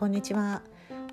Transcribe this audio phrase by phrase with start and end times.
[0.00, 0.62] こんにちは。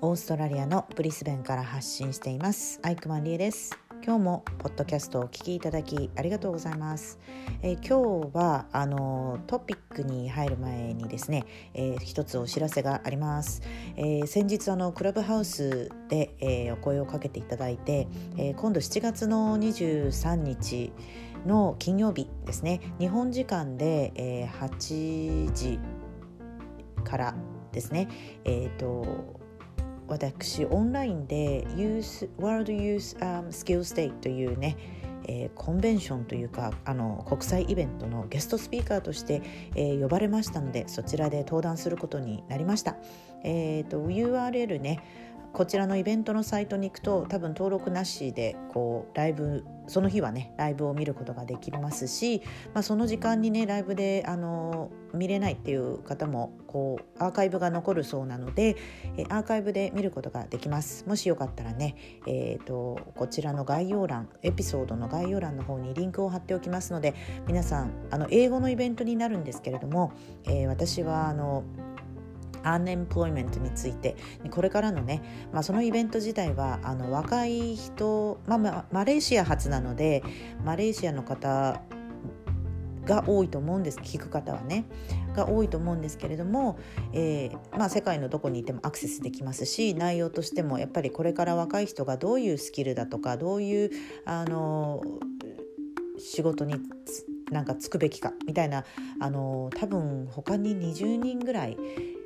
[0.00, 2.80] オーストラリアのブリスベンから発信しています。
[2.82, 3.78] アイクマンリエです。
[4.02, 7.18] 今日もポッドキャストをお聞きいただきありがとうございます、
[7.60, 11.44] えー、今日はあのトピックに入る前にですね、
[11.74, 13.60] えー、一つお知らせがあります、
[13.96, 18.08] えー、先日あのクラブハウスで、えー、お声をかけていただいて、
[18.38, 20.92] えー、今度7月の23日
[21.44, 22.80] の金曜日ですね。
[22.98, 25.78] 日本時間で、えー、8時
[27.04, 27.34] から
[27.72, 28.08] ですね
[28.44, 29.40] え、ー、と
[30.06, 34.76] 私オンラインで Youth World Youth、um, Skills Day というね
[35.28, 39.42] えー、コンベンションというかあの国際イベントのゲストスピーカーとして、
[39.76, 42.96] えー、呼ばれましたのでそちらで登壇することになりました。
[43.44, 45.00] えーと、と URL ね
[45.52, 52.42] こちらのイベントのサイトに行くと多分登録なしでこうライブその日はねライブを見ることができますし、
[52.74, 58.76] まあ、その時間にねライブであの見れないっていう方もこうアーカイブが残るそうなので
[59.16, 61.06] えアーカイブで見ることができます。
[61.06, 67.14] もしよかったらね、えーと、こちらの概要欄エピソードの概要欄の方にリンクを貼っておきますので
[67.46, 70.12] 皆さんあの英語のイベントになるんですけれども、
[70.44, 71.64] えー、私はあの
[72.68, 74.16] アンエンプロイメントについて。
[74.50, 80.22] これからのね、まあ、そのイベント自体はあの若い人、まあ、マレーシア発なので
[80.64, 81.82] マレーシアの方
[83.04, 84.84] が多いと思うんです聞く方はね
[85.34, 86.78] が多いと思うんですけれども、
[87.12, 93.90] えー、まあ、世界のどこにいてもアクセスできますし内容としてもやっぱりこれから若い人がどういうスキルだとかどういう
[94.26, 95.02] あの
[96.18, 96.74] 仕事に
[97.50, 98.84] なんかつくべきかみたいな
[99.20, 101.78] あの多分他に20人ぐらい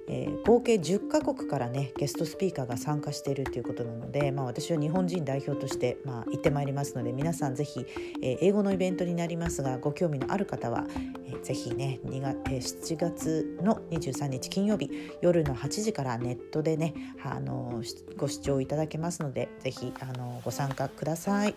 [0.08, 7.86] えー、合計10カ国からねゲストスピーカーが参加しているということなので、まあ、私は日本人代表として、まあ、行ってまいりますので皆さんぜひ、
[8.22, 10.86] えー、英語のイベントになりますがご興味のある方は、
[11.26, 16.94] えー、ぜひね2月、えー、7月の23日金曜日夜の8時からネットでね、
[17.24, 17.82] あの
[18.16, 21.54] ご視聴いただけますのでぜひ、あのご参加ください。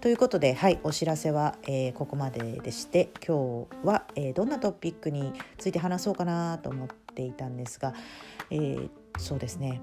[0.00, 7.94] ということで、はい、お知らせは、えー、ここまででして今日は、えー、どんなトピックについて話そうかなと思ってていたんですが、
[8.50, 9.80] えー、そうですね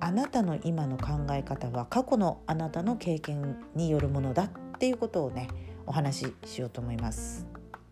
[0.00, 5.48] あなたの今の考え方は過去のあなたの経験によるものだっていうことをね
[5.86, 7.46] お話ししようと思います。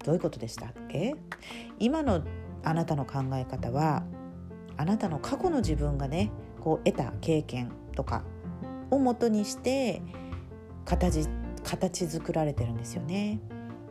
[0.04, 1.16] どういうことでしたっけ？
[1.78, 2.22] 今の
[2.64, 4.04] あなたの考え方は
[4.78, 6.30] あなたの過去の自分がね
[6.60, 8.22] こう得た経験とか
[8.90, 10.00] をもとにして
[10.86, 11.28] 形
[11.62, 13.40] 形作られてるんですよね。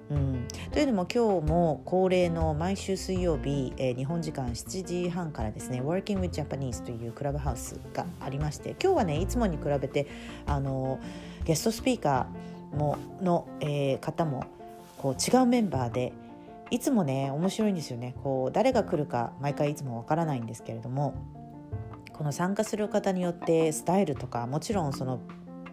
[0.09, 10.07] うん、というのも今日も恒例の毎週水曜日、えー、日本時間7時半からですね Working with Japanese というクラブハウスがありまして今日はねいつもに比べて
[10.45, 10.99] あの
[11.43, 14.45] ゲストスピーカーもの、えー、方も
[14.97, 16.13] こう違うメンバーで
[16.69, 18.13] いつもね面白いんですよね。
[18.23, 21.15] こう誰が来るか毎回いつもわからないんですけれども
[22.13, 25.19] この参加する方によってスタイルとかもちろんその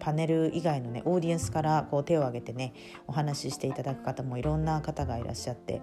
[0.05, 2.73] パネル以外のねオーディエンスからこう手を挙げてね
[3.07, 5.81] お話ししていただく方もいろんな方がいらっしゃって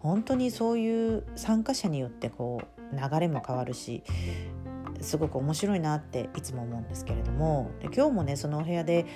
[0.00, 2.60] 本当にそういう参加者によってこ
[2.92, 4.02] う流れも変わるし
[5.00, 9.06] すごく面白いなっていつも思うんですけれども今日もねそのお部屋で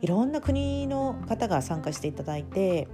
[0.00, 2.86] いろんな国の方が参加していただいて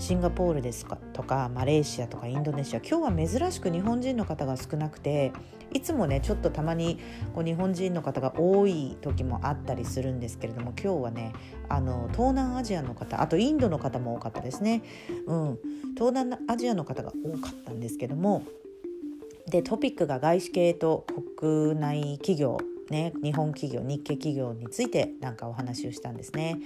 [0.00, 5.30] シンガポールですとかマレーシアとかインドネシア今日は珍しく日本人の方が少なくて
[5.74, 6.98] いつもねちょっとたまに
[7.34, 11.34] こう日本人の方が多い時もあったりするんですけれども今日はね
[11.68, 14.82] あの東南アジアの方あとインドの方も多かったですね、
[15.26, 15.58] うん、
[15.94, 18.42] 東南アジアの方が多かったんですけども
[19.50, 21.04] でトピックが外資系と
[21.36, 22.58] 国内企業
[22.90, 26.58] ね、日本企業日系企業についてなんかお話をしたんですね。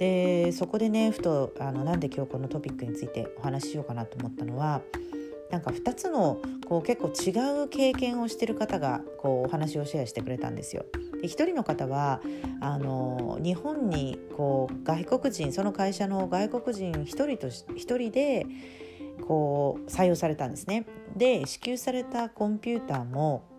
[0.00, 4.80] でそこでねふとあのなんで今日このトピックについてお話ししようかなと思ったのは
[5.50, 10.86] なんか2つのこう結構違う経験をしてる方がこうお話をシェアしてくれたんですよ。
[11.20, 12.22] で1人の方は
[12.62, 18.46] あの日本にこう外国人その会社の外国人1人と1人で
[19.26, 20.86] こう採用されたんですね。
[21.14, 23.49] で支給されたコンピューターも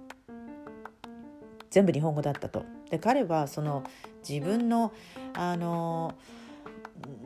[1.71, 2.65] 全部日本語だったと。
[2.91, 3.83] で彼はその
[4.27, 4.91] 自分の
[5.33, 6.13] あの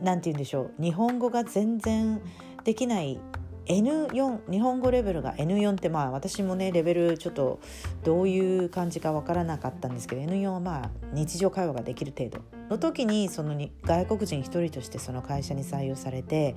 [0.02, 2.22] なんて言うんでしょう日本語が全然
[2.64, 3.20] できない
[3.66, 7.60] N4 日本語レベルが N4 ってまあ私もねレベルちょっと
[8.04, 12.40] どういう感じか分からなかったんですけど N4 はまあ日常会話ができる程度
[12.70, 16.56] の時にその外国人一人としてその会社に採用されて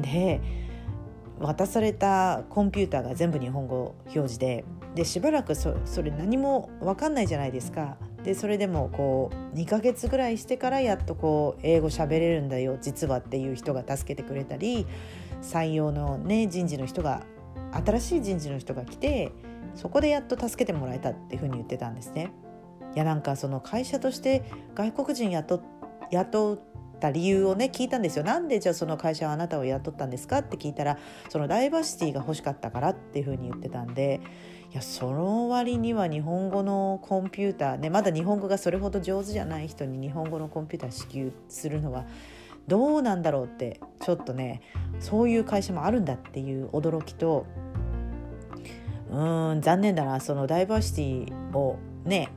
[0.00, 0.40] で
[1.38, 4.64] 渡されたコンピューターが全部日本語表示で
[4.96, 7.98] でしばらくそそれ何も分かんないじゃないですか。
[8.24, 14.86] でそれでもこう2ヶ月ぐらいしてからやっとこう英語喋れるんだよ実はっていう人が助けてくれたり
[15.42, 17.22] 採用のね人事の人が
[17.72, 19.32] 新しい人事の人が来て
[19.74, 22.32] そこでやっと助けてもらえたっていうふうに言ってたんですね。
[22.94, 24.42] いやなんかその会社として
[24.74, 25.60] 外国人雇
[26.10, 26.58] 雇っ
[26.98, 28.24] た理由をね聞いたんですよ。
[28.24, 30.98] なんでじゃあその会社はあなたを雇ったんですかって聞いたら
[31.28, 34.20] そのダイバーシティが欲しかったからっていうふうに言ってたんで
[34.72, 42.04] いやその割には日本語のコンピューターねまだ日本語がそれほど上手じゃない人に日本語のコンピューター支給するのは
[42.66, 44.60] どうなんだろうってちょっとね
[44.98, 47.46] そういう会社もあるんだっていう驚きと
[49.10, 52.28] うん残念だなそのダイバーシティをね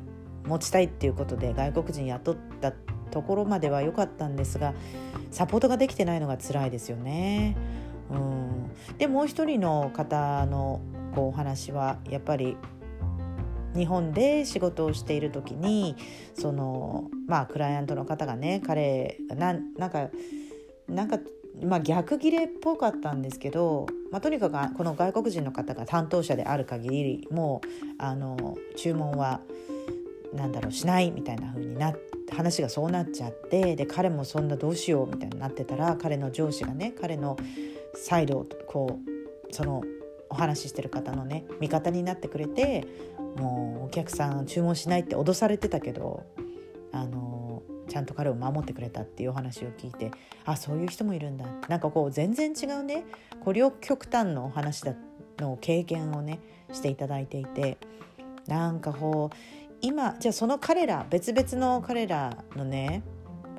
[0.45, 4.73] 持ちたいっていうことで外国人雇ったってところまでは良かったんですが
[5.31, 7.55] サポートができてないのが辛いですよね。
[8.09, 10.81] うん、でもう一人の方の
[11.13, 12.57] こうお話はやっぱり
[13.75, 15.95] 日本で仕事をしている時に
[16.33, 20.09] そのまあクライアントの方がね彼ななんか
[20.87, 21.19] なんか
[21.61, 27.67] まあ、逆切れっぽかったんですけど、まあ、とにかくこの外国人の方が担当者である限りもう
[27.97, 29.41] あの注文は
[30.33, 37.37] なんだろうしないみたいな風になって話がそうなっちゃってで彼もそんなどうしようみたいになってたら彼の上司がね彼の
[37.95, 38.99] サイドをこ
[39.49, 39.83] うその
[40.29, 42.85] お話ししてる方のね味方になってくれて
[43.37, 46.23] もうお客さん注文しないって脅されてたけど
[46.91, 50.11] あのちゃんと彼を守ってくれたっていうお話を聞いて
[50.45, 51.45] あそういう人もいるんだ。
[51.67, 53.05] なんかこう全然違うね
[53.43, 54.93] こ両極端のお話だ
[55.39, 56.39] の経験をね
[56.71, 57.77] していただいていて
[58.47, 59.35] なんかこう
[59.81, 63.03] 今じゃあその彼ら別々の彼らのね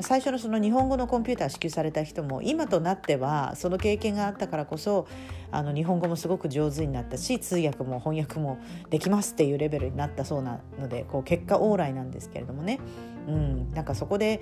[0.00, 5.06] 最初のその日本語のコンピューター支給された人も今となってはその経験があったからこそ
[5.50, 8.58] あの日本語もすごく上手になったし通訳も翻訳も
[8.88, 12.81] できますっていうレベルになったそうなのでこう結果往来なんですけれどもね、
[13.28, 14.40] うん、なんかそこで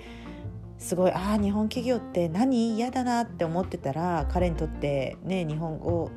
[0.77, 6.09] すごいああ日本企業って何嫌だなって思ってたら彼にとってね日本語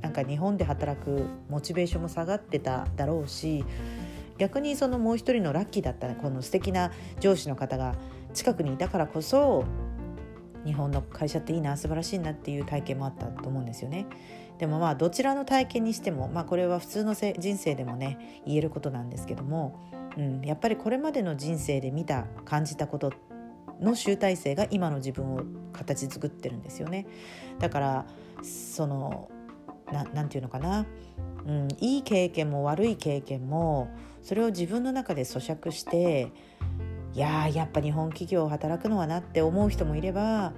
[0.00, 3.64] なんか日本で働くモチベーションも下がってただろうし
[4.42, 6.90] 逆にそのもう一人のラッキーだったこの素敵な
[7.20, 7.94] 上司の方が
[8.34, 9.64] 近くにいたからこそ
[10.64, 14.04] 日本の会社っていいな素晴らしいなっていう体験もあったと思うんですよね。
[14.58, 19.78] でもまあどちらの体験にしても、まあ、これは普通の人生でもね言えることなんですけども、
[20.16, 23.12] うん、やっぱりこれまでの人生で見た感じたこと
[23.80, 25.42] の集大成が今の自分を
[25.72, 27.06] 形作ってるんですよね。
[27.60, 28.06] だから
[28.42, 29.30] その
[29.92, 30.84] ななていうのかな、
[31.46, 33.88] うん、いい経験も悪い経験も
[34.22, 36.32] それを自分の中で咀嚼して
[37.14, 40.52] いややっぱ日本企業働くのはなって思う人もいれば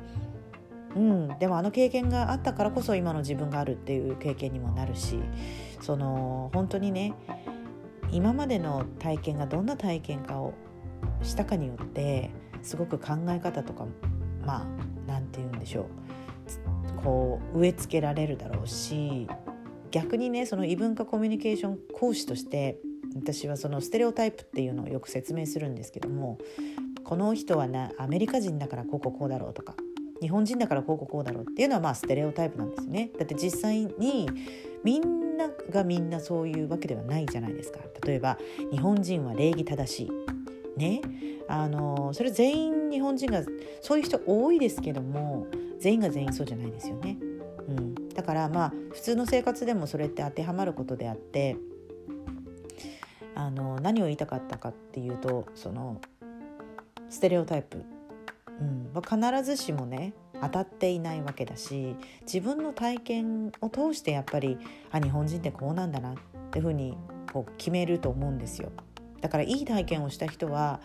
[0.94, 5.18] うんでもあの経験があったからこそ今の自分があるっていう経験にもなるし
[5.80, 7.14] その本当にね
[8.12, 10.54] 今までの体験がどんな体験かを
[11.22, 12.30] したかによって
[12.62, 13.86] すごく考え方とか
[14.44, 14.66] まあ
[15.06, 19.26] 何て言うんでしょうこう植え付けられるだろうし
[19.90, 22.78] 逆にねその異文化コミュニケーション講師として
[23.14, 26.38] 私はそのステレオタイプっていうのをよく説明するんですけども
[27.04, 29.74] この人はなアメリカ人だからこうこうこうだろうとか
[30.20, 33.10] 日本人だからこうこうこうだろうっていうのはまあステレオタイプなんですよね。
[33.18, 34.28] だって実際に
[34.82, 37.80] みんながみんなそういうわけではないじゃないですか。
[38.06, 38.38] 例えば
[38.70, 40.10] 日本人は礼儀正しい。
[40.78, 41.02] ね。
[41.48, 43.42] あのそれ全員日本人が
[43.82, 45.46] そういう人多いですけども
[45.78, 47.18] 全員が全員そうじゃないですよね、
[47.68, 51.56] うん、だからまあ普通の生活でもそれって当てはまることであって
[53.34, 56.00] あの何を言いたかったかっていうとその
[57.08, 57.84] ステレオタイプ、
[58.60, 64.58] うんまあ、必ずしもね当たっていないわけだし自分の体験を通してやっぱり
[64.90, 66.16] あ日本人ってこうなんだなっ
[66.50, 66.96] ていうふうに
[67.32, 68.70] こう決めると思うんですよ。
[69.20, 70.80] だからいい体験をした人は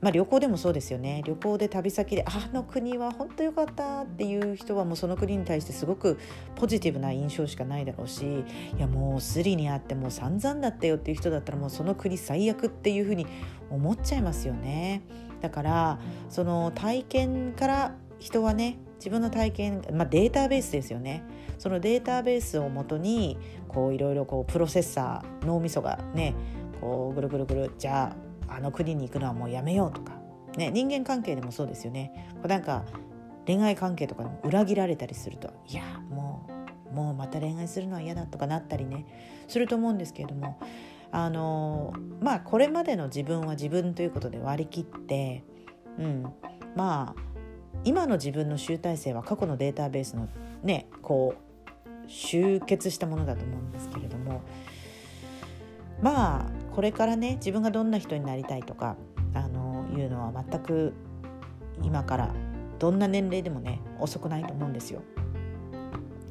[0.00, 6.18] まあ、旅行でもそうですよね旅行で旅先であの国は本当良かったっていう人はもうその国に対してすごく
[6.54, 8.44] ポジティブな印象しかないだろうし
[8.76, 13.26] いやもうスリにあってもう散々だったよっていう人だったらもうその国最悪っていうふうに
[13.70, 15.02] 思っちゃいますよね。
[15.40, 21.22] だからその体験から人はね自分の体験、まあ、データベースですよね
[21.58, 23.38] そのデータベースをもとに
[23.68, 26.34] こういろいろこうプロセッサー脳みそがね
[26.80, 30.12] こうぐるぐるぐるじゃああの国に行くのはもうやめようとか、
[30.56, 32.32] ね、人間関係でもそうですよね。
[32.42, 32.84] これなんか
[33.46, 36.46] 恋愛関係とかでも裏切られたりするといやも
[36.92, 39.06] うもうまた恋愛するのは嫌だとかなったりね。
[39.48, 40.58] すると思うんですけれども
[41.10, 45.42] あのまあこれまでの自分は自分ということで割り切って、
[45.98, 46.32] うん、
[46.76, 47.22] まあ
[47.84, 50.28] 今の自分の集大成は過去のデータベースの
[50.62, 54.42] ねこう集結したものだと思うんですけれども
[56.02, 58.96] まあこれからね自分がどんな人になりたいとか
[59.34, 60.92] あのいうのは全く
[61.82, 62.32] 今から
[62.78, 65.02] どんな年齢でもね遅くないと思うんですよ。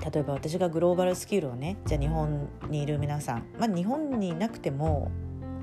[0.10, 5.12] 例えば私がグローバルスキルをねじゃあ日本にいる皆さん、まあ、日本にいなくても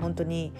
[0.01, 0.53] 本当に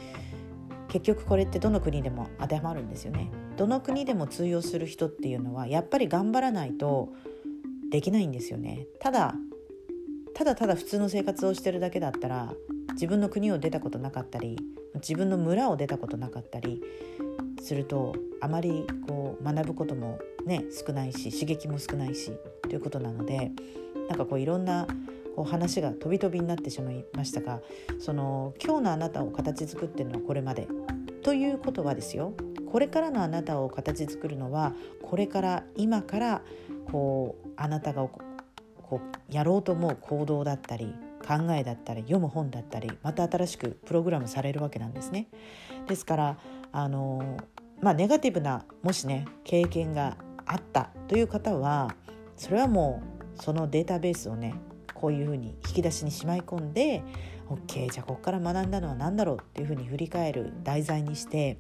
[0.88, 3.30] 結局これってどの国でも当てはまるんですよね。
[3.58, 7.10] どの国でも通用する人っていうのはやっぱり頑張らないと
[7.92, 8.88] できないんですよね。
[9.00, 9.36] ただ
[10.34, 12.56] ただただ普通の生活をしてるだけだったら
[12.96, 14.58] 自分の国を出たことなかったり
[14.96, 16.82] 自分の村を出たことなかったり
[17.62, 22.32] するとあまりこう学ぶこともね少ないし刺激も少ないし
[22.64, 23.52] ということなので
[24.08, 24.88] なんかこういろんな
[25.36, 27.60] こう話が飛び飛びになってしまいましたが
[28.00, 30.68] その今日のあなたを形作ってるのはこれまで。
[31.24, 32.34] ということはですよ
[32.72, 36.42] これからのあなたを形作るのはこれから今から
[36.92, 38.22] こうあなたがこ
[38.92, 40.94] うやろうと思う行動だったり
[41.26, 45.28] 考えだったり読む本だったりまた新しくプログラムされるわけなんですね。
[45.88, 46.38] ですから
[46.72, 47.38] あの
[47.82, 51.96] まあネガティブなもしね経験があったという方は
[52.36, 53.02] それはも
[53.38, 54.56] うそのデータベースをね
[54.94, 57.04] こういうふうに引き出しにしまい込んで
[57.50, 61.60] OK じゃあここから学んだのは何だろうっていうふうに振り返る題材にして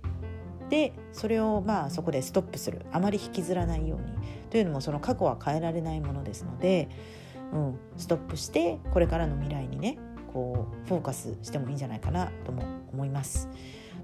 [0.69, 4.05] でそれをまあそこでストップするあまり引きずらないように
[4.49, 6.89] というのもその過去は変えられないものですので、
[7.55, 9.97] うん、ストップしてこれからの未来にね
[10.33, 13.49] こうフォーカスしてもいいんじゃないかなとも思います。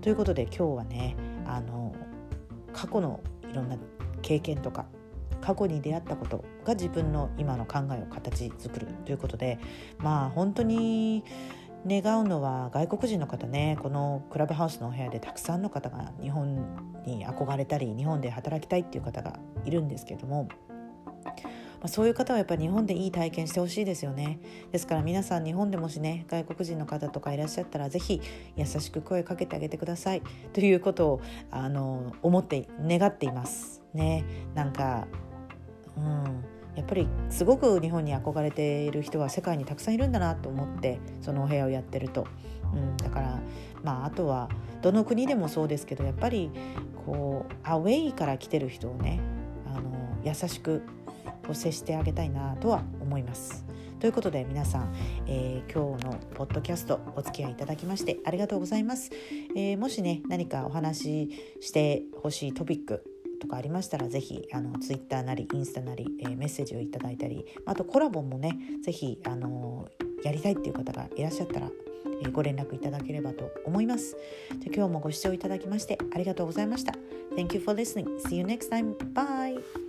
[0.02, 1.16] ということで今日はね
[1.46, 1.94] あの
[2.74, 3.20] 過去の
[3.52, 3.76] いろんな
[4.22, 4.86] 経験とか
[5.42, 9.60] 過去に出会ったことが自分の今の考えを形作るということで
[9.98, 11.24] まあ本当に
[11.86, 16.56] 願うのは外国人の方ねこのクラブハウスのお部屋でたくさんの方が日本
[17.06, 20.48] に憧れたり日本で働きたいっていう方がいるんですけども、
[21.82, 24.40] まあ、そういう方はやっぱり日本でいい体験してほしいですよね。
[24.72, 28.22] ですから皆さん日本でもしね外国人の方とかいらっしゃったら是非
[28.56, 30.22] 優しく声かけてあげてください。
[30.54, 34.24] ということをあの思って願っていますね。
[34.54, 35.08] なんか
[35.98, 36.44] うん。
[36.76, 42.28] やっぱりすごく日本に憧れている人は世界にたくさんいるんだなと思ってそのお部屋をやってると、
[42.74, 43.40] うん、だから
[43.84, 44.50] まああとは
[44.82, 46.50] どの国でもそうですけどやっぱり
[47.06, 49.20] こうアウェイから来てる人をね
[49.68, 49.92] あの
[50.24, 50.84] 優しく
[51.54, 53.66] 接してあげたいなとは思います。
[54.00, 54.96] ということで皆さん、
[55.28, 59.12] えー、今日のポッドキャストお付き合いいただきましてありがとうございます。
[59.56, 63.04] えー、もしね何かお話ししてほしいトピック
[63.40, 69.88] とかありましたらぜひあのツイッターなりインスタなり、えー、メッセージをいただいたりあとコラボもねぜひあの
[70.24, 71.70] やりたいっていう方がいらっしゃったら、
[72.24, 74.16] え、ご連絡いただければと思います
[74.64, 76.94] で今日もご視聴いただきましてありがとうございました
[77.36, 78.20] Thank you for listening.
[78.20, 78.96] See you next time.
[79.14, 79.81] Bye.